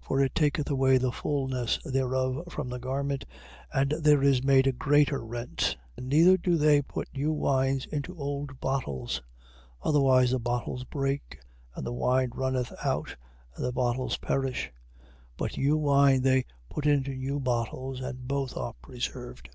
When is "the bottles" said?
10.32-10.82, 13.64-14.16